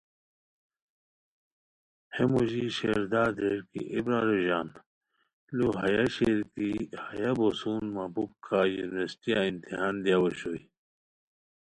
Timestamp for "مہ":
7.95-8.05